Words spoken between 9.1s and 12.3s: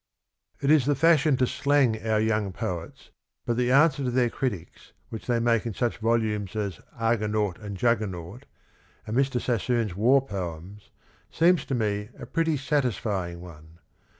Mr. Sassoon's war poems ii8... seems to mo a